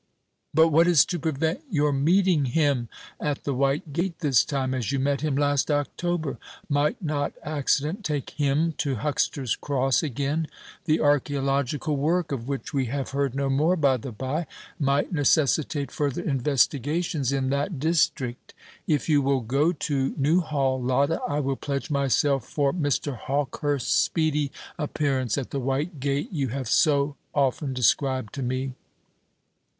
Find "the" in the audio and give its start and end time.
3.43-3.53, 10.85-10.97, 13.97-14.11, 25.51-25.59